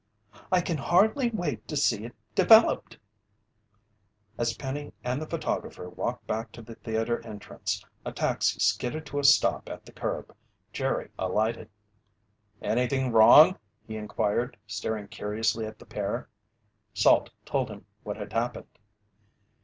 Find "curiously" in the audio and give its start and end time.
15.07-15.67